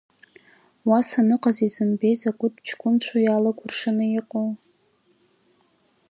Уа 0.87 0.99
саныҟаз 1.07 1.57
изымбеи 1.65 2.15
закәытә 2.21 2.61
ҷкәынцәоу 2.67 3.19
иаалыкәыршаны 3.21 4.05
иҟоу… 4.19 4.49